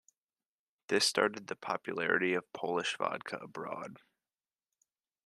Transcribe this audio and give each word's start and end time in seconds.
This 0.87 1.05
started 1.05 1.45
the 1.45 1.55
popularity 1.55 2.33
of 2.33 2.51
Polish 2.53 2.97
vodka 2.97 3.37
abroad. 3.37 3.97